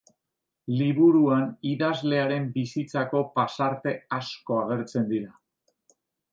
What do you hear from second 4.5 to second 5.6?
agertzen dira.